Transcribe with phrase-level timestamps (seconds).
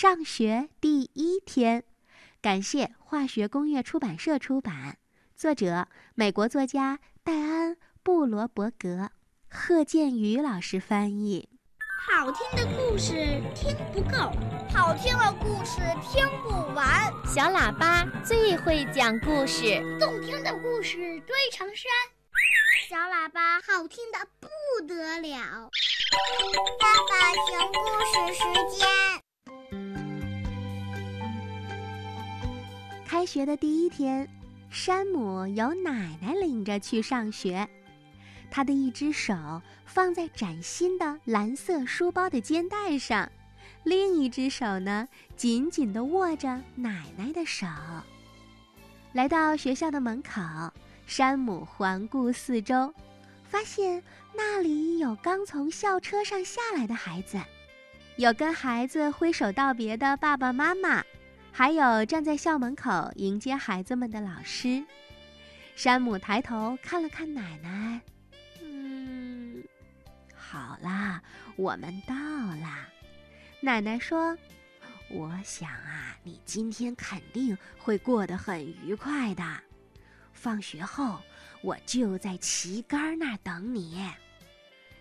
[0.00, 1.84] 上学第一天。
[2.40, 4.96] 感谢化学工业出版社出版，
[5.36, 9.10] 作者美国作家戴安·布罗伯格，
[9.50, 11.50] 贺建宇老师翻译。
[12.08, 13.12] 好听的故事
[13.54, 14.32] 听不够，
[14.72, 17.12] 好听的故事听不完。
[17.26, 20.96] 小喇叭最会讲故事，动听的故事
[21.26, 21.92] 堆成山。
[22.88, 24.48] 小喇叭好听的不
[24.86, 25.70] 得了。
[26.80, 29.09] 爸爸讲故事时间。
[33.30, 34.28] 学的第一天，
[34.72, 37.68] 山姆由奶奶领着去上学。
[38.50, 43.30] 他的一只手放在崭新的蓝色书包的肩带上，
[43.84, 45.06] 另一只手呢，
[45.36, 47.68] 紧紧地握着奶奶的手。
[49.12, 50.42] 来到学校的门口，
[51.06, 52.92] 山姆环顾四周，
[53.44, 54.02] 发现
[54.34, 57.38] 那里有刚从校车上下来的孩子，
[58.16, 61.04] 有跟孩子挥手道别的爸爸妈妈。
[61.52, 64.84] 还有站在校门口迎接孩子们的老师，
[65.76, 68.00] 山姆抬头看了看奶奶，
[68.62, 69.62] 嗯，
[70.34, 71.22] 好啦，
[71.56, 72.88] 我们到啦。
[73.60, 74.36] 奶奶说
[75.10, 79.44] ：“我想啊，你今天肯定会过得很愉快的。
[80.32, 81.20] 放学后，
[81.62, 84.08] 我就在旗杆那儿等你。”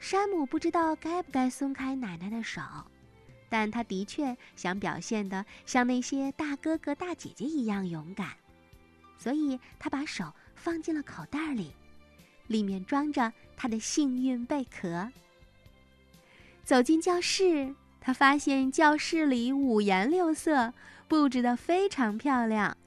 [0.00, 2.60] 山姆不知道该不该松开奶奶的手。
[3.52, 8.30] 但他的确想表现的像那些大哥哥大姐姐一样勇敢，
[9.18, 11.74] 所以他把手放进了口袋里，
[12.46, 15.12] 里面装着他的幸运贝壳。
[16.64, 20.72] 走进教室，他发现教室里五颜六色，
[21.06, 22.78] 布置的非常漂亮，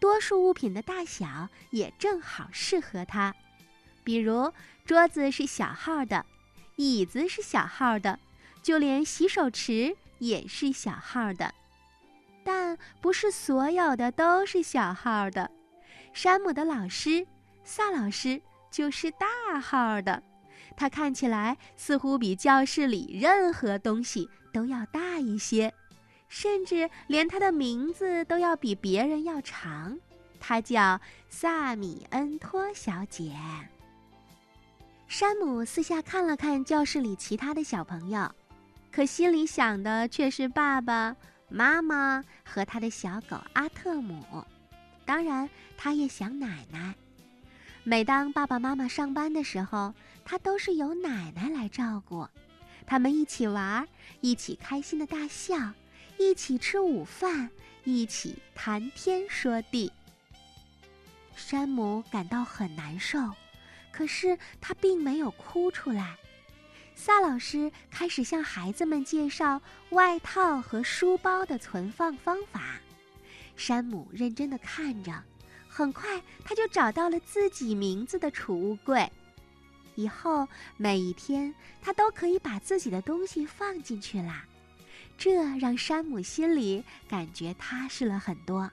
[0.00, 3.34] 多数物品的大小也正好适合他，
[4.02, 4.54] 比如
[4.86, 6.24] 桌子是小号的，
[6.76, 8.18] 椅子是小号的。
[8.68, 11.54] 就连洗手池也是小号的，
[12.44, 15.50] 但不是所有的都是小号的。
[16.12, 17.26] 山姆的老师
[17.64, 18.38] 萨老师
[18.70, 20.22] 就是大号的，
[20.76, 25.72] 他看起来似乎比教室里任何东西都要大一些，
[26.28, 29.98] 甚至连他的名字都要比别人要长。
[30.38, 31.00] 他叫
[31.30, 33.34] 萨米恩托小姐。
[35.06, 38.30] 山姆四下看了看教室里其他的小朋友。
[38.98, 41.14] 可心里想的却是爸爸
[41.48, 44.44] 妈妈和他的小狗阿特姆，
[45.04, 46.96] 当然，他也想奶奶。
[47.84, 49.94] 每当爸爸妈妈上班的时候，
[50.24, 52.26] 他都是由奶奶来照顾。
[52.88, 53.86] 他们一起玩，
[54.20, 55.56] 一起开心的大笑，
[56.18, 57.48] 一起吃午饭，
[57.84, 59.92] 一起谈天说地。
[61.36, 63.20] 山姆感到很难受，
[63.92, 66.16] 可是他并没有哭出来。
[67.00, 72.80] 萨老师开始向孩子们介绍外套和书包的存放方法。
[73.54, 75.12] 山姆认真地看着，
[75.68, 79.08] 很快他就找到了自己名字的储物柜。
[79.94, 84.44] 以后每一天，他都可以把自己的东西放进去啦。
[85.16, 88.68] 这让山姆心里感觉踏实了很多。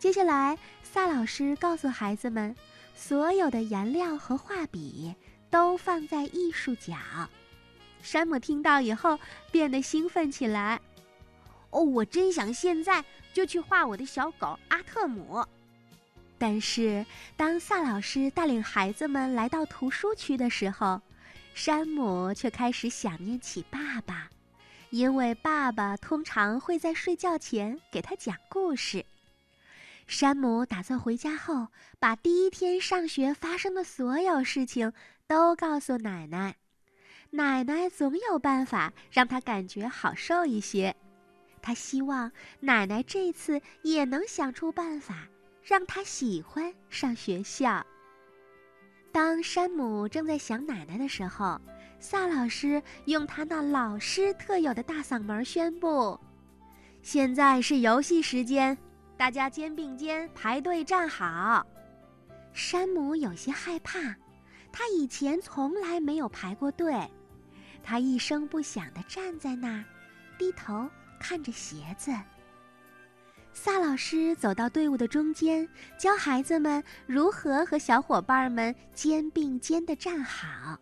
[0.00, 2.56] 接下来，萨老师告诉孩子们，
[2.96, 5.14] 所有的颜料和画笔。
[5.50, 6.96] 都放在艺术角。
[8.02, 9.18] 山姆听到以后
[9.50, 10.80] 变得兴奋起来。
[11.70, 15.44] 哦，我真想现在就去画我的小狗阿特姆。
[16.38, 17.04] 但是，
[17.36, 21.02] 当萨老师带领孩子们来到图书区的时候，
[21.52, 24.30] 山姆却开始想念起爸爸，
[24.88, 29.04] 因为爸爸通常会在睡觉前给他讲故事。
[30.06, 31.68] 山姆打算回家后，
[31.98, 34.92] 把第一天上学发生的所有事情
[35.30, 36.56] 都告诉奶奶。
[37.30, 40.92] 奶奶总有办法让他感觉好受一些。
[41.62, 45.28] 他希望奶奶这次也能想出办法，
[45.62, 47.86] 让他喜欢上学校。
[49.12, 51.60] 当山姆正在想奶奶的时候，
[52.00, 56.18] 萨老师用他那老师特有的大嗓门宣布
[57.02, 58.76] ：“现在是游戏时间。”
[59.16, 61.64] 大家肩并肩排队站好。
[62.52, 64.16] 山姆有些害怕，
[64.72, 66.94] 他以前从来没有排过队。
[67.82, 69.84] 他一声不响地站在那儿，
[70.38, 70.88] 低头
[71.18, 72.12] 看着鞋子。
[73.52, 75.68] 萨老师走到队伍的中间，
[75.98, 80.78] 教孩子们如何和小伙伴们肩并肩地站好。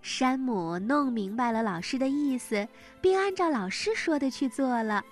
[0.00, 2.66] 山姆弄明白了老师的意思，
[3.00, 5.04] 并按照老师说的去做了。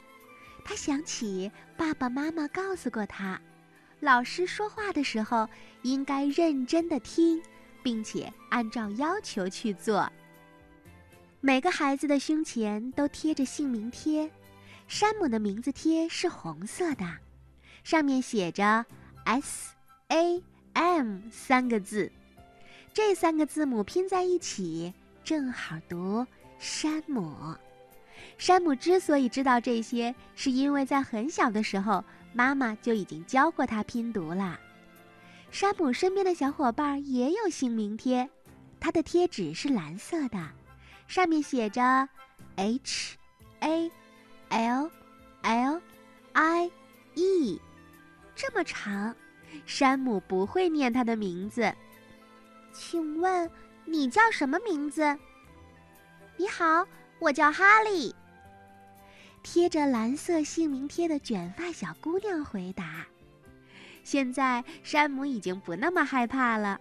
[0.64, 3.40] 他想起爸爸妈妈告诉过他，
[4.00, 5.48] 老师说话的时候
[5.82, 7.42] 应该认真的听，
[7.82, 10.10] 并且按照要求去做。
[11.40, 14.30] 每个孩子的胸前都贴着姓名贴，
[14.86, 17.04] 山姆的名字贴是红色的，
[17.82, 18.86] 上面写着
[19.24, 19.74] “S
[20.08, 20.42] A
[20.74, 22.10] M” 三个字，
[22.94, 24.94] 这三个字母拼在一起
[25.24, 26.26] 正好读
[26.58, 27.56] “山姆”。
[28.38, 34.58] 山姆之所以知道这些，是因为在很小的时候，妈妈就已经教过他拼读了。
[35.52, 38.28] 山姆身边的小伙伴也有姓名贴，
[38.80, 40.48] 他的贴纸是蓝色的，
[41.06, 42.08] 上面写着
[42.56, 43.18] “H
[43.60, 43.90] A
[44.48, 44.90] L
[45.42, 45.82] L
[46.32, 46.70] I
[47.14, 47.60] E”，
[48.34, 49.14] 这么长，
[49.66, 51.70] 山姆不会念他的名字。
[52.72, 53.48] 请问
[53.84, 55.18] 你叫什么名字？
[56.38, 56.86] 你好，
[57.18, 58.14] 我叫哈利。
[59.42, 63.06] 贴着蓝色姓名贴的卷发小姑娘回答
[64.04, 66.80] ：“现在山姆已经不那么害怕了，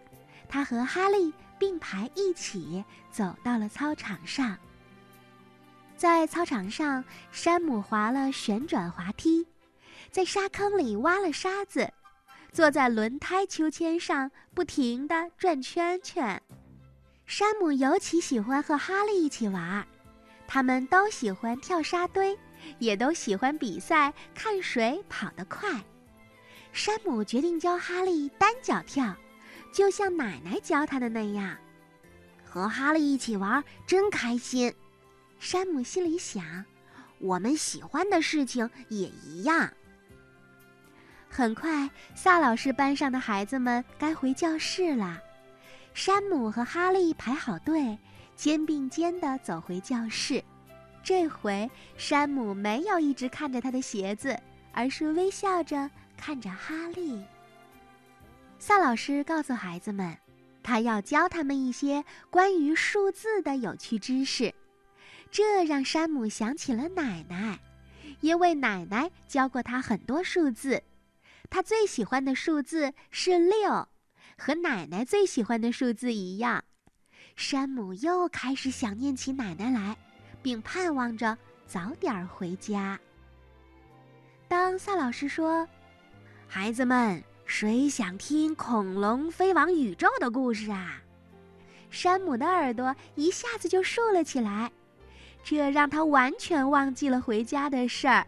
[0.49, 4.57] 他和哈利并排一起走到了操场上。
[5.95, 9.45] 在操场上，山姆滑了旋转滑梯，
[10.09, 11.91] 在沙坑里挖了沙子，
[12.51, 16.41] 坐在轮胎秋千上不停地转圈圈。
[17.25, 19.87] 山姆尤其喜欢和哈利一起玩，
[20.47, 22.37] 他们都喜欢跳沙堆。”
[22.77, 25.83] 也都喜欢比赛，看谁跑得快。
[26.73, 29.15] 山姆决定教哈利单脚跳，
[29.73, 31.57] 就像奶奶教他的那样。
[32.43, 34.73] 和哈利一起玩真开心，
[35.39, 36.65] 山姆心里想。
[37.19, 39.71] 我们喜欢的事情也一样。
[41.29, 45.21] 很快，萨老师班上的孩子们该回教室了。
[45.93, 47.97] 山姆和哈利排好队，
[48.35, 50.43] 肩并肩地走回教室。
[51.03, 54.37] 这回，山姆没有一直看着他的鞋子，
[54.73, 55.89] 而是微笑着
[56.21, 57.25] 看着哈利。
[58.59, 60.15] 萨老师告诉孩子们，
[60.61, 64.53] 他要教他们一些关于数字的有趣知识。
[65.31, 67.59] 这让山姆想起了奶奶，
[68.19, 70.83] 因为奶奶教过他很多数字。
[71.49, 73.89] 他最喜欢的数字是六，
[74.37, 76.63] 和奶奶最喜欢的数字一样。
[77.35, 79.97] 山姆又开始想念起奶奶来。
[80.43, 81.37] 并盼望着
[81.67, 82.99] 早点回家。
[84.47, 85.67] 当萨老师说
[86.53, 91.01] ：“孩子们，谁想听恐龙飞往宇宙的故事啊？”
[91.89, 94.69] 山姆的耳朵一下子就竖了起来，
[95.45, 98.27] 这让他完全忘记了回家的事儿。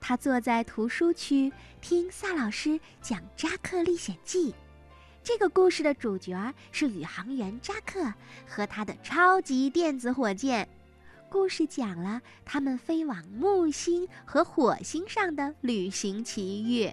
[0.00, 4.50] 他坐在图书区听萨老师讲《扎克历险记》，
[5.22, 6.34] 这个故事的主角
[6.70, 8.10] 是宇航员扎克
[8.48, 10.66] 和他的超级电子火箭。
[11.32, 16.92] 故事讲了他们飞往木星和火星上的旅行奇遇。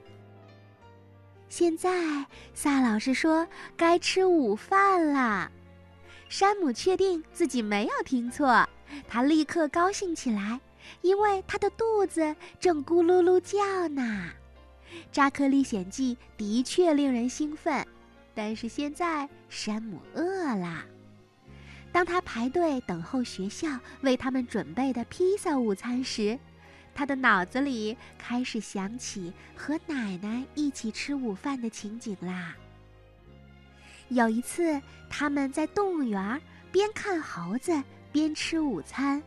[1.49, 3.45] 现在，萨老师说
[3.75, 5.51] 该吃午饭了。
[6.29, 8.65] 山姆确定自己没有听错，
[9.09, 10.61] 他立刻高兴起来，
[11.01, 14.31] 因为他的肚子正咕噜噜叫呢。
[15.11, 17.85] 《扎克历险记》的确令人兴奋，
[18.33, 20.85] 但是现在山姆饿了。
[21.91, 23.67] 当他排队等候学校
[24.01, 26.37] 为他们准备的披萨午餐时，
[26.93, 32.55] 他的脑子里开始想起和奶奶一起吃午饭的情景啦。
[34.09, 36.41] 有一次，他们在动物园
[36.71, 37.81] 边看猴子
[38.11, 39.21] 边吃午餐；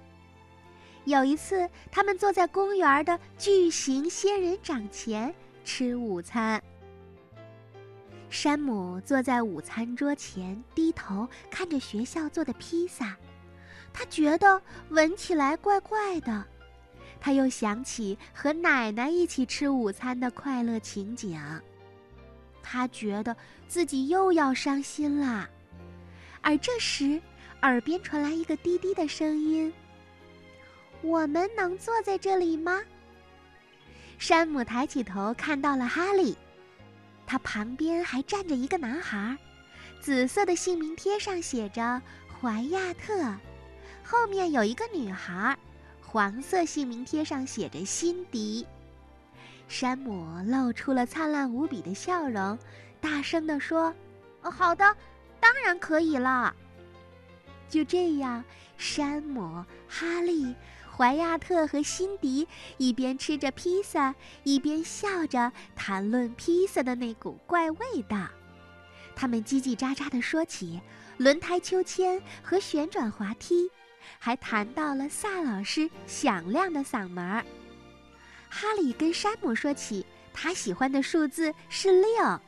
[1.05, 6.63] 有一次，他们坐在公园的巨型仙人掌前吃午餐。
[8.33, 13.15] 山姆坐在午餐桌前，低头看着学校做的披萨，
[13.93, 16.43] 他觉得闻起来怪怪的。
[17.21, 21.39] 他又想起和奶奶一起吃午餐的快乐情景，
[22.63, 23.37] 他觉得
[23.69, 25.47] 自己又要伤心了。
[26.41, 27.21] 而这时，
[27.61, 29.71] 耳边传来一个低低的声音
[31.03, 32.81] ：“我们能坐在这里吗？”
[34.19, 36.35] 山姆抬起头，看到了哈利。
[37.33, 39.39] 他旁边还站着一个男孩，
[40.03, 43.35] 紫色的姓名贴上写着怀亚特，
[44.05, 45.59] 后面有一个女孩，
[46.03, 48.67] 黄色姓名贴上写着辛迪。
[49.67, 52.59] 山姆露出了灿烂无比的笑容，
[53.01, 53.95] 大声地说
[54.43, 54.95] ：“好的，
[55.41, 56.55] 当然可以了。”
[57.67, 58.45] 就这样，
[58.77, 60.55] 山姆、哈利。
[60.95, 62.47] 怀亚特和辛迪
[62.77, 68.29] 一边吃着披萨，一边笑着谈论披萨的那股怪味道。
[69.17, 70.81] 他们叽叽喳喳地说起
[71.17, 73.71] 轮胎秋千和旋转滑梯，
[74.19, 77.45] 还谈到了萨老师响亮的嗓门儿。
[78.49, 82.41] 哈利跟山姆说起他喜欢的数字是六，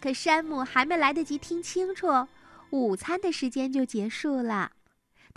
[0.00, 2.26] 可山姆还没来得及听清楚，
[2.70, 4.72] 午餐的时间就结束了。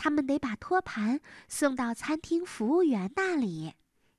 [0.02, 3.74] 他们得把托盘送到餐厅服务员那里。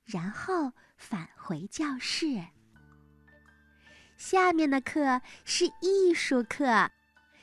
[0.05, 2.39] 然后返回教室。
[4.15, 6.91] 下面的课是艺术课，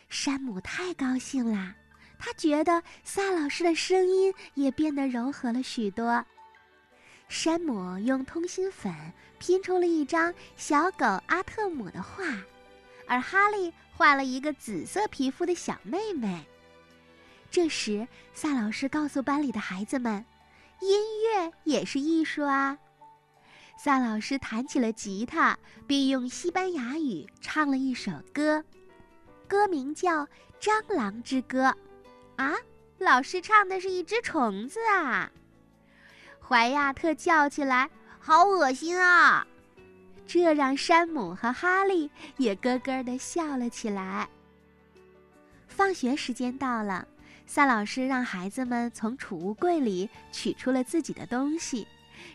[0.09, 1.75] 山姆太高兴啦，
[2.18, 6.25] 他觉得萨老师的声音也变得柔和了许多。
[7.28, 8.95] 山姆用通心粉
[9.38, 12.25] 拼出了一张小狗阿特姆的画，
[13.07, 16.47] 而哈利画了一个紫色皮肤的小妹妹。
[17.50, 20.25] 这时，萨老师告诉班里的孩子们
[20.81, 22.78] ：“音乐也是艺术啊！”
[23.78, 28.64] 萨老师弹起了吉他，并用西班牙语唱了一首歌，
[29.47, 30.26] 歌名叫
[30.61, 31.64] 《蟑螂之歌》。
[32.37, 32.55] 啊，
[32.99, 35.31] 老师唱的是一只虫子啊！
[36.40, 37.88] 怀亚特叫起来
[38.21, 39.47] ：“好恶心啊！”
[40.26, 44.28] 这让山姆和哈利也咯咯地笑了起来。
[45.67, 47.07] 放学时间到了，
[47.49, 51.88] 萨老师让孩子们从储物柜里取出了自己的东西。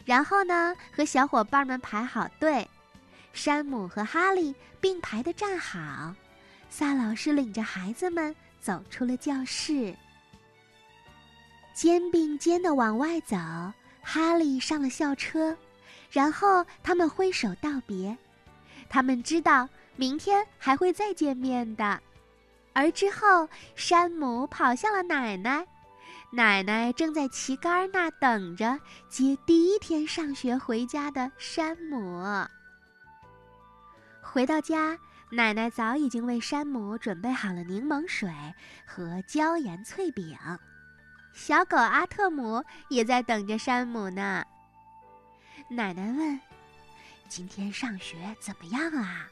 [0.03, 2.67] 然后呢，和小伙伴们排好队，
[3.32, 6.15] 山姆和哈利并排的站好，
[6.70, 9.96] 萨老师领着孩子们走出了教室，
[11.74, 13.38] 肩并肩的往外走。
[14.01, 15.55] 哈利上了校车，
[16.12, 18.17] 然后他们挥手道别，
[18.89, 22.01] 他们知道明天还会再见面的。
[22.74, 25.65] 而之后，山姆跑向了奶奶。
[26.32, 32.24] 奶奶正在旗杆那等着接第一天上学回家的山姆。
[34.20, 34.98] 回到家，
[35.30, 38.32] 奶奶早已经为山姆准备好了柠檬水
[38.84, 40.36] 和椒盐脆饼，
[41.34, 44.44] 小狗阿特姆也在等着山姆呢。
[45.70, 46.39] 奶奶问
[47.30, 49.27] ：“今天上学怎么样啊？”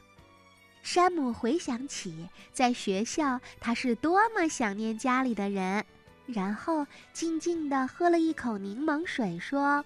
[0.82, 5.84] 山姆回想起在学校他是多么想念家里的人。
[6.26, 9.84] 然后静静地喝了一口柠檬水，说：“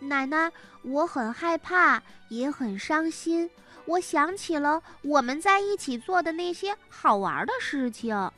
[0.00, 0.50] 奶奶，
[0.82, 3.48] 我很害怕，也很伤心。
[3.84, 8.30] 我想起了我们在一起做的那些好玩的事情。”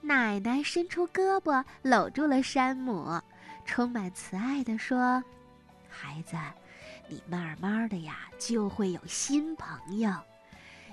[0.00, 3.20] 奶奶伸出胳膊搂住了山姆，
[3.66, 5.22] 充满慈爱地说
[5.90, 6.36] ：“孩子，
[7.08, 10.10] 你慢慢的呀，就会有新朋友，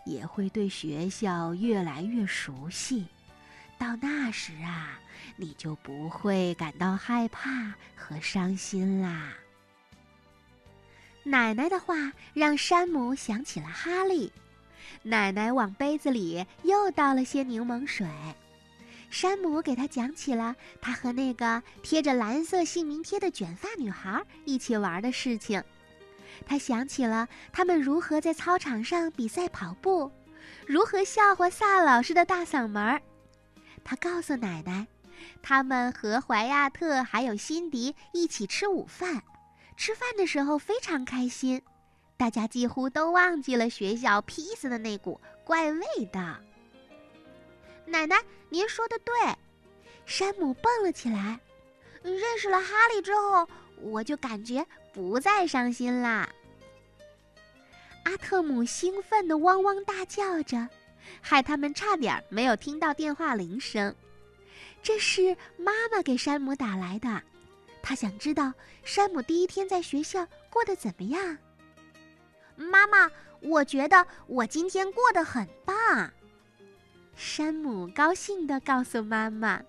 [0.07, 3.05] 也会对学校越来越熟悉。
[3.77, 4.99] 到那时啊。”
[5.39, 9.33] 你就不会感到害怕和伤心啦。
[11.23, 14.31] 奶奶的话让山姆想起了哈利，
[15.03, 18.07] 奶奶往杯子里又倒了些柠檬水。
[19.11, 25.63] 山姆给他讲起了他和那个贴着蓝色姓名贴的卷发女孩一起玩的事情。
[26.45, 30.11] 他想起了他们如何在操场上比赛跑步，
[30.65, 33.01] 如何笑话萨老师的大嗓门儿。
[33.83, 34.85] 他告诉奶奶。
[35.41, 39.23] 他们和怀亚特还有辛迪一起吃午饭，
[39.75, 41.59] 吃饭的时候非常开心，
[42.17, 46.21] 大家几乎都忘记了学校披萨的那股怪味道。
[47.85, 48.15] 奶奶，
[48.49, 49.13] 您说的对，
[50.05, 51.39] 山姆蹦了起来。
[52.03, 53.47] 认识了哈利之后，
[53.81, 54.65] 我就感觉
[54.97, 56.27] 不再伤心啦。
[58.03, 60.67] 阿特姆兴奋地汪汪大叫着，
[61.21, 63.95] 害他们差点没有听到电话铃声。
[64.81, 67.21] 这是妈妈给山姆打来的，
[67.83, 68.51] 她想知道
[68.83, 71.37] 山姆第一天在学校过得怎么样。
[72.55, 76.11] 妈妈，我觉得我今天过得很棒。
[77.15, 79.61] 山姆高兴地告诉妈妈。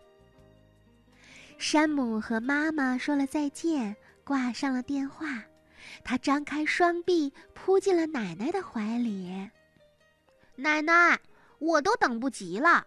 [1.59, 3.95] 山姆和妈妈说了再见，
[4.29, 5.43] 挂上了电话。
[6.05, 9.49] 他张开双臂，扑进了奶奶的怀里。
[10.55, 11.19] 奶奶，
[11.59, 12.87] 我都等不及了。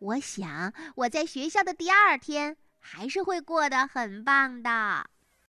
[0.00, 5.08] 我想，我在学校的第二天还是会过得很棒的。